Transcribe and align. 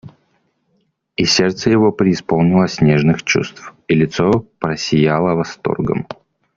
И 1.15 1.25
сердце 1.25 1.69
его 1.69 1.91
преисполнилось 1.91 2.81
нежных 2.81 3.21
чувств, 3.21 3.71
и 3.87 3.93
лицо 3.93 4.31
просияло 4.57 5.35
восторгом. 5.35 6.07